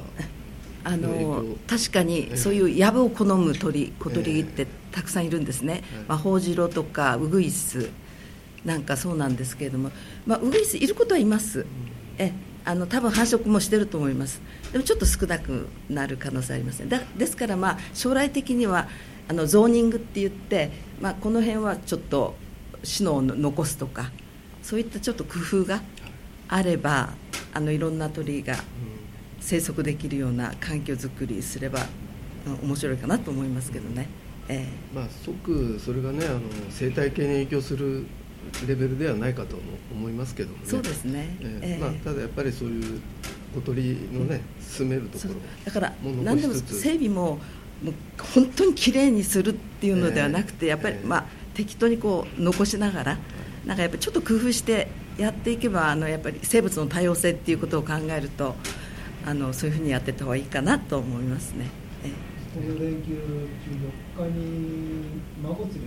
[0.85, 7.89] あの確かにそういう藪を好む鳥小鳥ってたくさんいるんですね、まあ、ホウジロとかウグイス
[8.63, 9.91] なんかそうなんですけれども、
[10.27, 11.65] まあ、ウグイスいることはいます、
[12.19, 12.31] え
[12.65, 14.41] あの多分繁殖もしてると思います。
[14.71, 16.87] でもちょっと少なくなる可能性ありますね。
[16.87, 18.87] だですからまあ将来的には
[19.27, 22.35] あのゾーニングって言って、まあ、この辺はちょっと
[22.83, 24.11] 死のを残すとか
[24.63, 25.81] そういったちょっと工夫が
[26.47, 27.13] あれば
[27.53, 28.55] あのいろんな鳥が
[29.45, 31.85] 生息できるような環境づくりすれば
[32.63, 34.07] 面白いかなと思いますけどね、
[34.49, 38.07] えー、まあ、即それがねあの生態系に影響する
[38.67, 39.57] レベルではないかと
[39.93, 42.99] 思いますけども、ね、そうですね、えー、まあ、ただやっぱりそういう
[43.53, 47.39] 小鳥のね進めるところだから何でも整備も
[47.83, 47.93] もう
[48.33, 53.17] 本当にきれいにするっていうのではなくて、やっぱり、まあ、適当にこう残しながら
[53.65, 58.55] なんかやっぱりちょっと工夫してやっていけばあのやっぱり生物の多様性っていうことを考えると
[59.25, 61.65] あのそういうふうにやってた方がいいかなと思いますね。
[62.53, 63.15] この連休
[64.15, 65.03] 中4日に
[65.43, 65.85] 孫連れて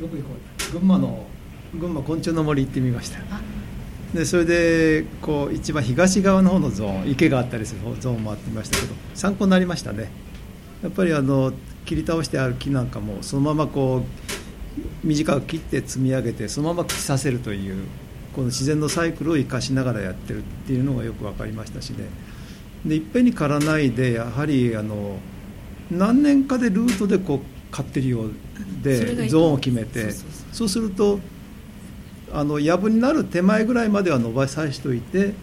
[0.00, 0.28] どこ行こ
[0.68, 0.72] う。
[0.72, 1.26] 群馬の
[1.72, 3.20] 群馬昆虫の森行ってみました。
[4.12, 10.10] でそれでこう一番東側の方のゾーン池があったりするゾーンもあってみましたけど参考になりましたね。
[10.82, 11.52] やっぱりあの
[11.84, 17.86] 切り倒してある木なんかもそのままこう短く切って積み上げてそのまま朽ちさせるという
[18.34, 22.08] この自然のサイクルを生かしながらやってるっていうのがよく分かりましたしね
[22.84, 25.18] でいっぺんに刈らないでやはりあの
[25.90, 28.32] 何年かでルートでこう刈ってるよう
[28.82, 30.10] でゾーンを決めて。
[30.52, 31.18] そうすると
[32.32, 35.34] あの藪になる手前ぐらいまでは伸ばさせておいて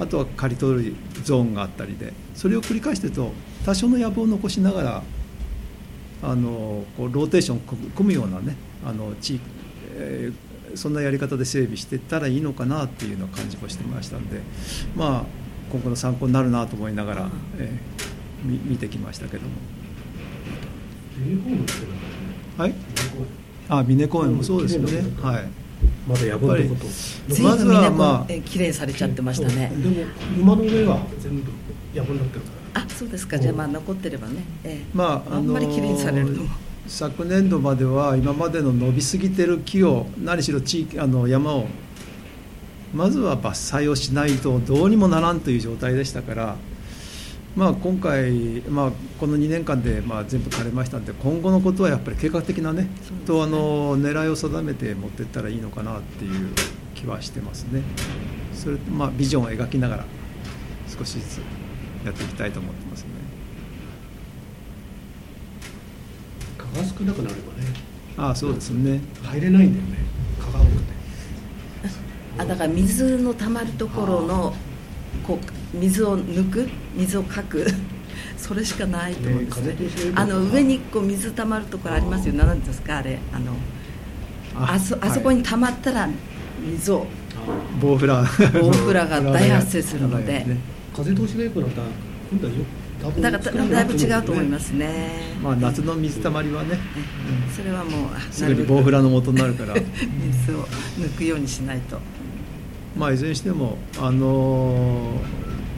[0.00, 3.32] あとは刈り取るゾーンがあったりでそれを繰り返してると
[3.64, 5.02] 多少の藪を残しながら
[6.22, 7.60] あのこうローテーション
[7.94, 9.44] 組むようなねあの地域、
[9.96, 14.40] えー、そんなやり方で整備していったらいいのかなっていうのを感じもしてましたんで
[14.96, 15.41] まあ
[15.72, 19.48] 今後の参考になるなと思いながら、えー、見てきましたけども。
[22.58, 22.74] はい？
[23.70, 25.00] あ峰公園もそうですよね。
[25.22, 25.48] はい。
[26.06, 26.84] まだやぶのこと。
[27.42, 29.72] まずはまあ綺麗されちゃってましたね。
[29.74, 31.50] でも馬の上は全部
[31.94, 32.82] やぶになってるから。
[32.82, 33.38] あそうですか。
[33.38, 36.42] じゃあまあ残ってればね、ええ、まああんまり綺麗にされると
[36.86, 41.66] 昨年度までは今までの伸びすぎてる木を何しろ地域あの山を
[42.94, 46.56] まずは伐採をしないとどうにもならんという状態でしたから
[47.54, 52.88] まあ、今回、まあ、この2年間でまあ全部枯れましたので今後のことはやっぱり計画的なね、ね
[53.26, 56.54] とあの狙いを定めて持っていったらいいのかなっていう
[56.94, 57.82] 気はしてますね。
[58.54, 60.04] それまあ、ビジョンを描きながら
[60.88, 61.38] 少しずつ
[62.06, 63.08] やっていきたいと思ってますね。
[66.56, 67.68] 蚊が少なくなればね。
[68.16, 69.00] ああそうですね。
[69.22, 70.11] 入れないんだよね。
[72.38, 74.54] あだから水のたまるところの
[75.26, 77.66] こう水を抜く水をかく
[78.36, 82.34] それしかないと思うんですね、あの上にこう水たまるところありますよ。
[82.34, 83.18] 何ですかあれ。
[83.32, 83.52] あの
[84.66, 86.08] あそあそこにたまったら
[86.60, 87.06] 水を。
[87.80, 90.44] ボウフラボウフラ が大発生するので、
[90.94, 91.86] 風通しが良くなったら
[92.30, 92.58] 今度はよ
[93.10, 95.34] だからだいぶ違うと思いますね。
[95.42, 96.78] まあ夏の水たまりはね、
[97.54, 100.64] それはもうすぐにボウフラの元になるから水を
[100.98, 101.98] 抜くようにしないと。
[102.96, 105.20] まあ、いずれにしても、あの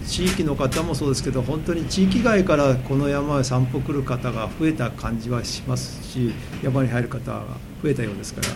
[0.06, 6.32] 地域の方もそうですけど本当に地域外からこの山へ散歩来る方が増えた感じはしますし
[6.62, 7.44] 山に入る方が
[7.82, 8.48] 増えたようですから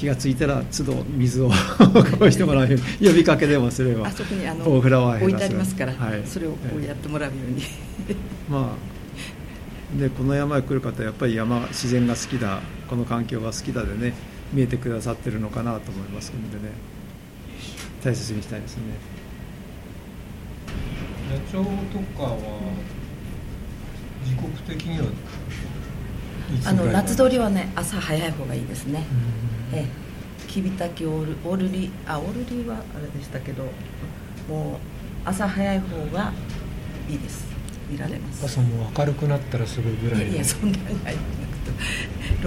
[0.00, 1.54] 気が付いたら都度水をこ
[2.24, 7.62] うしてもらうように呼びかけでもすればあそこにあのフラワー置いてありますから、はい、それをこうやってもらうように。
[8.48, 14.14] まあでこの山へ来る方はやっぱり山自然が好きだこの環境が好きだでね
[14.52, 16.72] 見えてくださってるのかなと思いますのでね。
[18.02, 18.82] 大切にしたいですね。
[21.30, 22.38] 野鳥とかは
[24.24, 25.04] 時刻的には
[26.64, 29.86] あの夏鳥はね朝早い方がいいですね、ええ、
[30.48, 33.64] キビタキオールオールリあオールリはあれでしたけど
[34.48, 34.76] もう
[35.24, 36.32] 朝早い方が
[37.08, 37.46] いいです。
[37.88, 38.44] 見られます。
[38.44, 40.30] 朝も明るくなったらすぐぐらい。
[40.30, 41.70] いやそんなに早くなくて。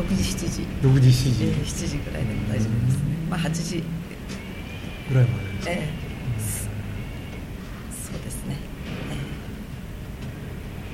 [0.02, 0.62] 6時7時。
[0.82, 3.84] 6時7時、えー、7時ぐらいでも大丈夫ですね、まあ8時。
[5.10, 5.88] ぐらいまでですか、ええ、
[7.92, 8.56] そうですね、
[9.12, 9.16] え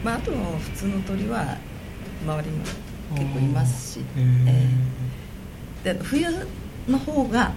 [0.02, 1.58] え、まああと普通の鳥は
[2.26, 4.68] 周りに結構いますし、ええ、
[5.84, 6.28] で冬
[6.88, 7.52] の方が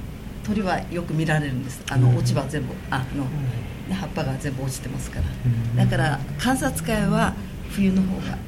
[0.44, 1.82] 鳥はよく見られるんです。
[1.90, 5.20] あの落ち葉全部あの、ね、葉っぱが全部落ちてますか
[5.76, 5.84] ら。
[5.84, 7.34] だから観察会は
[7.70, 8.38] 冬の方が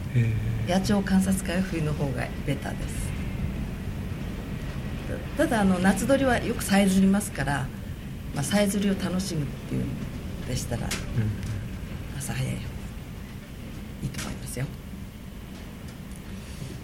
[0.69, 3.15] 野鳥観察会は冬の方がベタです。
[5.37, 7.67] ただあの夏鳥はよくさえずりますから
[8.35, 10.91] まあ、さえずりを楽しむっていうんでしたら、うん、
[12.19, 14.67] 朝早いいいと思いますよ。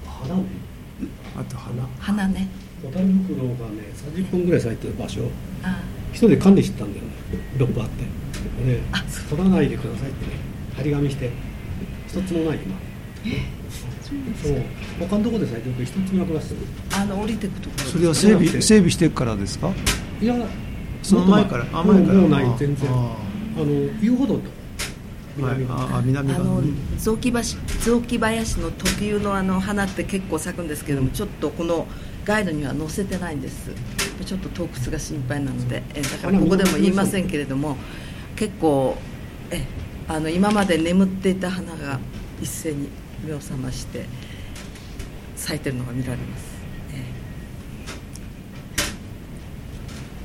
[0.07, 0.44] 花ね。
[1.37, 2.48] あと花花ね
[2.83, 3.83] 小樽袋がね
[4.14, 5.23] 30分ぐらい咲いてる場所。
[6.12, 7.11] 一人で管理してたんだよね。
[7.59, 8.05] ロップあって。
[8.64, 8.81] で
[9.29, 10.33] 取らないでくださいってね
[10.77, 11.31] 張り紙して。
[12.09, 12.77] 一つもない今。
[14.43, 14.57] そう。
[14.99, 16.57] 他のところで咲いてるけど一つもなくなってる。
[16.93, 19.71] あの降りてくところそれは整備整備してからですか？
[20.21, 20.35] いや
[21.03, 21.66] その前から？
[21.73, 22.19] あ前から？
[22.19, 22.90] もうない全然。
[22.90, 23.16] あ
[23.59, 23.66] の
[24.03, 24.43] 遊歩道と
[25.37, 26.62] 南あ南あの
[26.99, 31.87] 雑木林雑木林の特有のあの花って結構咲くんですけども、ちょっとこの
[32.25, 33.71] ガイドには載せてないんです。
[34.25, 35.83] ちょっと洞窟が心配なので。
[35.95, 37.77] えだからここでも言いませんけれども
[38.37, 38.97] 結構
[39.51, 39.65] え
[40.09, 41.99] あの今まで眠っていた花が
[42.41, 42.89] 一斉に
[43.25, 44.05] 目を覚まして
[45.37, 46.61] 咲いてるのが見られます。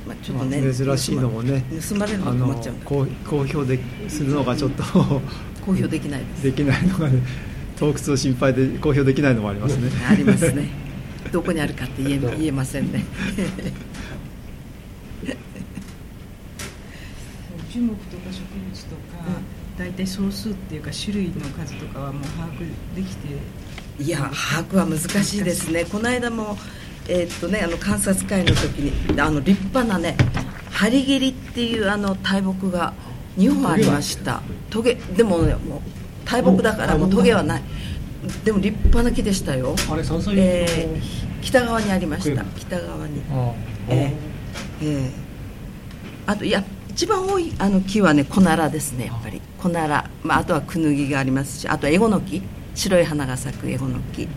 [0.06, 3.06] まあ、ちょっとね、まあ、珍しいのもね盗まれるの困っちゃう公
[3.38, 4.84] 表でするのがちょっと
[5.66, 6.42] 公表できないです。
[6.44, 7.20] できないのがね
[7.78, 9.90] 洞窟を心配で公表できないのもありますね。
[10.08, 10.85] ありますね
[11.32, 13.04] どこにあるかって言え 言えませんね。
[17.70, 19.00] 樹木とか植物とか、
[19.76, 22.60] 大体総数っていうか種類の数とかはもう把握
[22.94, 23.66] できて。
[23.98, 25.84] いや把握は難しいですね。
[25.84, 26.58] この間も
[27.08, 30.16] えー、っとねあの観察会の時にあの立派なね
[30.70, 32.92] ハリゲリっていうあの大木が
[33.38, 34.42] 2本ありました。
[34.70, 35.80] トゲでもねもう
[36.26, 37.62] 大木だからもうトゲはない
[38.44, 39.74] でも立派な木でしたよ。
[39.90, 42.44] あれ山菜、えー、北側にありました。
[42.56, 43.22] 北側に。
[43.88, 45.10] えー、えー、
[46.26, 49.40] あといや一番多いあの木はねコナラですねやっぱり。
[49.58, 52.42] コナラ、まあ、あとはクヌギがありますしあとエゴの木
[52.74, 54.28] 白い花が咲くエゴの木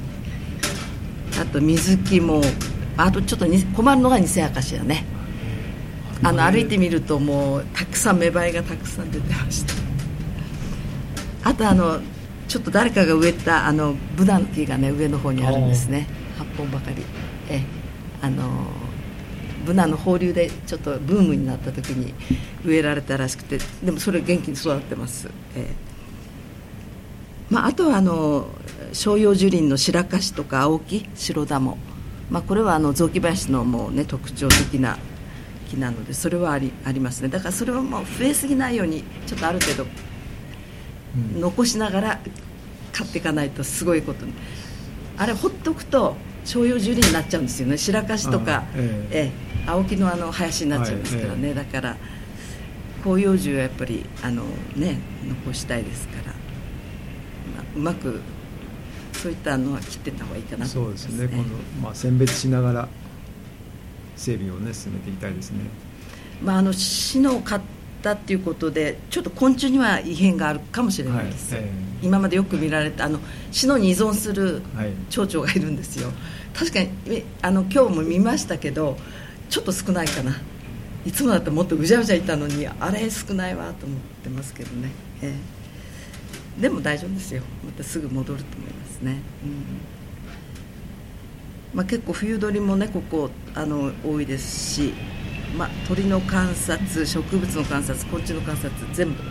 [1.39, 2.41] あと水木も。
[3.01, 3.45] あとちょっと
[3.77, 5.05] 困るのが偽アカシアね。
[6.21, 9.73] あの歩いてみるともうたくさん芽生えがたくさん出てました。
[11.49, 12.01] あとあの
[12.49, 16.07] ちょっと誰かが植えたあのブナの木がね上の方にあるんですね。
[16.37, 17.03] 8本ばかり。
[17.49, 17.63] え
[18.21, 18.67] あの
[19.65, 22.13] ブナの放流でちょっとブームになった時に
[22.65, 25.73] 植えられたらしくてでもそれ元気に育ってます、え
[27.49, 28.47] まあ、あとはあの
[28.93, 31.77] 照葉樹林の白樫とか青木白ダモ、
[32.29, 34.97] まあ、これはあの雑木林のもう、ね、特徴的な
[35.69, 37.29] 木なのでそれはありありますね。
[37.29, 39.85] だからそれはもう増えすぎないようにちょっとある程度
[41.39, 42.19] 残しながら
[42.91, 44.33] 買っていかないとすごいことに。
[45.17, 47.77] あれほっとくと照葉樹林になっちゃうんですよね。
[47.77, 49.49] 白樫とか、ええ。
[49.67, 51.97] 青木のあの林になっちゃいますからね、だから
[53.03, 54.43] 広葉樹はやっぱりあの、
[54.75, 56.33] ね、残したいですから、
[57.55, 58.19] まあ、うまく
[59.13, 61.37] そういったのは切ってた方がいいかなと思います、ね、そうですね。
[61.37, 62.89] 今度、まあ、選別しながら
[64.15, 65.59] 整備をね進めていきたいですね、
[66.41, 67.61] まあ、あの市の買っ
[68.01, 73.19] たっていうことでちょっと昆虫には異変があるかもしれないです、はいえー、今までよく見られたあの
[73.51, 74.61] 市のに依存する
[75.09, 78.97] 蝶々がいるんですよ、はい、確かにあの今日も見ましたけど
[79.49, 80.35] ちょっと少ないかな。
[81.05, 87.41] いつもだったらもっとうじゃうじゃいたのにあれ少ないわと思ってますけどね、えー、でも大丈夫ですよ。
[87.65, 89.17] またすぐ戻ると思いますね、うん。
[91.73, 94.93] まあ、結構冬鳥もねここあの多いですし、
[95.57, 99.23] まあ、鳥の観察植物の観察昆虫の観察全部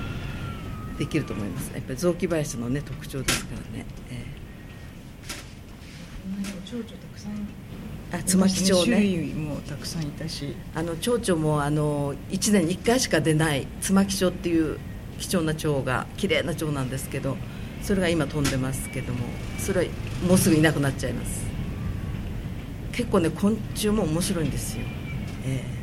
[0.99, 1.71] できると思います。
[1.73, 7.33] やっぱり雑木林のね特徴ですからね、えー、蝶々たくさん。
[8.11, 10.57] あつまき蝶ねもたくさんいたし。
[10.75, 14.79] あの蝶々もあの1年に1回しか出ないつまき蝶っていう
[15.19, 17.37] 貴重な蝶が綺麗な蝶なんですけど
[17.83, 19.21] それが今飛んでますけども
[19.59, 19.87] それは
[20.27, 21.47] もうすぐいなくなっちゃいます。
[22.93, 24.83] 結構ね昆虫も面白いんですよ、
[25.47, 25.78] えー、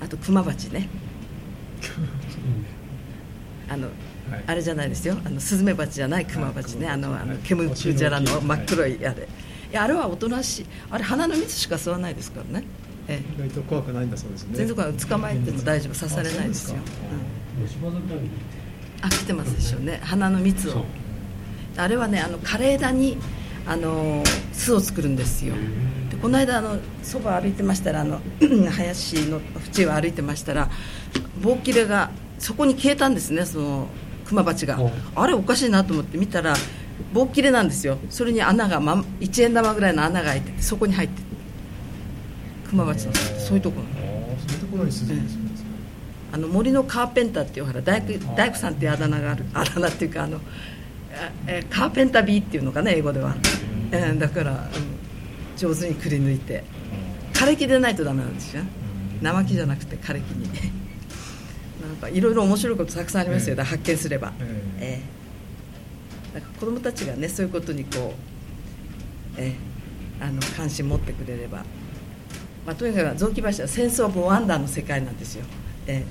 [0.00, 0.88] あとクマバチね。
[3.70, 3.88] あの、
[4.30, 5.16] はい、あれじゃないですよ。
[5.24, 6.88] あのスズメバチじゃないクマバチね。
[6.88, 9.28] あのあのケムクジャラの真っ黒いあれ。
[9.70, 10.66] いやあれはおとなしい。
[10.90, 12.64] あれ鼻の蜜しか吸わないですからね、
[13.06, 14.50] ええ、意外と怖くないんだそうですね。
[14.54, 15.94] 全然捕まえても大丈夫。
[15.98, 16.82] 刺されないですよ、うん、
[19.02, 20.00] あ来てますでしょうね。
[20.02, 20.84] 鼻の蜜を。
[21.76, 23.18] あれはねあの枯れ枝に
[23.66, 25.54] あの巣を作るんですよ。
[25.54, 25.60] で
[26.20, 28.20] この間あのそば歩いてましたらあの
[28.70, 29.40] 林の
[29.76, 30.68] 縁を歩いてましたら
[31.40, 33.88] 棒切れがそこに消えたんですねその
[34.26, 34.78] クマバチが
[35.14, 36.54] あれおかしいなと思って見たら
[37.12, 37.96] 棒切れなんですよ。
[38.10, 41.22] それに穴が、ま、1円玉ぐらいの穴が開いててそこに入って
[42.68, 43.86] クマバチのそういうところ
[44.46, 45.68] そういうところに住んでるんですか、
[46.32, 50.40] あの森のカーペンターっていうほら大工大工さんっていうあだ名がある あだ名っていうかあの
[51.46, 53.34] えカーペンタービーっていうのかな英語では、
[53.92, 54.58] えー、だから、うん、
[55.58, 56.64] 上手にくり抜いて。
[57.34, 58.62] 枯れ木でないとダメなんですよ。
[59.20, 60.48] 生木じゃなくて枯れ木に。
[61.86, 64.32] なんかいろいろ面白いことたくさんありますよ、えー、発見すれば、
[64.78, 65.18] えー
[66.34, 68.14] だから子どもたちがねそういうことにこ
[69.36, 69.54] うえ
[70.20, 71.58] あの関心持ってくれれば、
[72.66, 75.44] まあ、とにかく雑木林は戦争ボワンダーの世界なんですよ。
[75.86, 76.04] え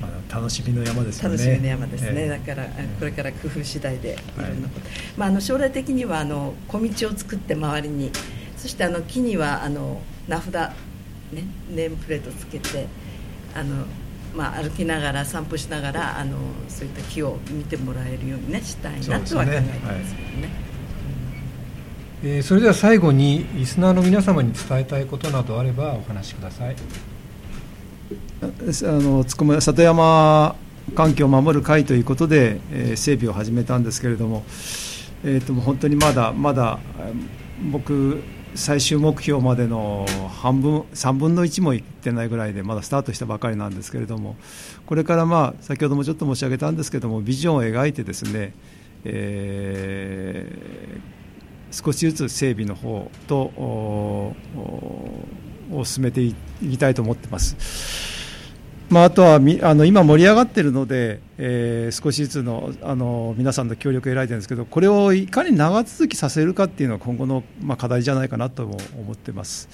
[0.00, 1.28] まあ、楽しみの山ですね。
[1.30, 8.10] 楽しみの山ですね、えー、だからこれから工夫次第でいろんなこと、はい、まあ、あの将来的にはあの小道を作って周りに
[8.64, 10.72] そしてあの木にはあの名札、ね、
[11.68, 12.86] ネームプレートつけて
[13.54, 13.84] あの
[14.34, 20.48] まあ、歩きながら散歩しながらあのそういった木を見てもらえるように、ね、したいなとは考えてますけどね。
[22.24, 26.76] えー、それでは最後にリスナーの皆様に伝えたいことなどあればお話しください。
[28.42, 30.56] あのつくも里山
[30.96, 34.42] 環境を守る会ということで、えー、整備を始めたんですけれども、
[35.22, 36.80] えーと、と本当にまだまだ
[37.70, 38.24] 僕
[38.54, 40.06] 最終目標までの
[40.40, 44.36] 半分3分の1もいってないぐらいでまだスタートしたばかりなんですけれども
[44.86, 48.54] これからまあ先ほどもちょっと申し上げたんですけれどもビジョンを描いてですね、
[49.04, 54.34] えー、少しずつ整備の方とを
[55.84, 58.13] 進めていきたいと思ってます。
[58.90, 69.68] まあ、あとはみあの今盛り上がっているので、えー、少しずつのあの皆さんの協力を得られてるんですけどこれをいかに長続きさせるかっていうのは今後の、まあ、課題じゃないかなとも思ってます。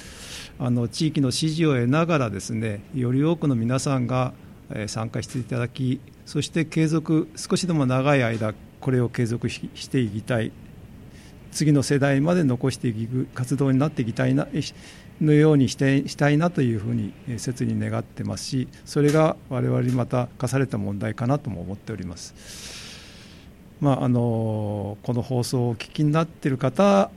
[0.58, 4.34] あの地域の支持を得ながらですねより多くの皆さんが、
[4.70, 10.52] えー、参加していただきそして継続少しでも長い間これを継続していきたい
[11.50, 14.46] 次の世代まで残していく活動になっていきたいな
[15.20, 22.80] のようにしてしたいなというふうに切に願ってますしそれが我々にまた課された問題かなとも思っております。
[23.80, 27.10] まあ、あのこの放送をお聞きになっている方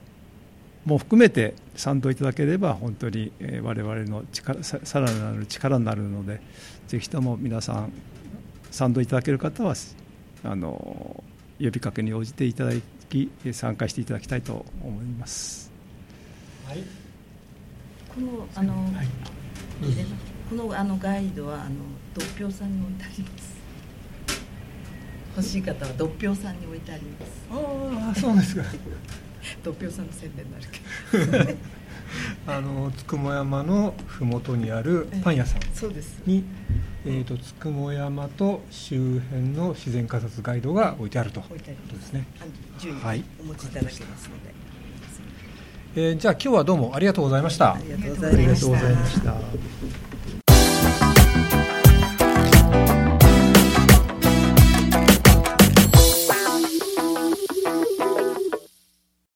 [0.86, 3.32] も含めて賛同いただければ本当に
[3.62, 6.40] 我々の力さらなる力になるので
[6.88, 7.94] ぜひとも皆さん
[8.72, 9.76] 賛同いただける方は
[10.44, 11.24] あの
[11.60, 12.72] 呼びかけに応じていただ
[13.10, 15.72] き参加していただきたいと思います。
[16.66, 17.03] はい
[18.16, 19.08] このあの、はい、
[20.50, 21.76] このあのガイドはあの
[22.14, 23.54] 独票さんに置いてあります。
[25.36, 27.32] 欲しい方は独票さんに置いてあります。
[27.52, 28.64] ああそうですか。
[29.64, 31.58] 独票さんの宣伝になるけど。
[32.54, 36.22] あのつくも山の麓にあるパン屋さんに、そうです。
[37.06, 41.40] えーと、つくも山と周辺の自然観察ガイドが置いてあると。
[41.40, 41.56] いうこ
[41.90, 42.26] とですね。
[43.02, 44.53] はい、お持ちいただけますので。
[45.96, 47.74] えー、じゃあ今日はどうもありがとうございました。
[47.74, 48.22] ありがとうご
[48.78, 49.36] ざいました。